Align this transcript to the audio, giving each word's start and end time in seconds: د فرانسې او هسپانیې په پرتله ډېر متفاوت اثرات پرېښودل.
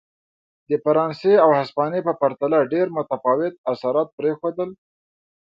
د 0.69 0.71
فرانسې 0.83 1.33
او 1.43 1.49
هسپانیې 1.59 2.01
په 2.07 2.13
پرتله 2.21 2.59
ډېر 2.73 2.87
متفاوت 2.97 3.53
اثرات 3.71 4.09
پرېښودل. 4.17 4.69